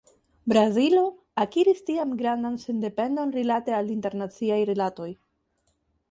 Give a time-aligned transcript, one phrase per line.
[0.51, 1.01] Brazilo
[1.41, 5.11] akiris tiam grandan sendependon rilate al internaciaj rilatoj.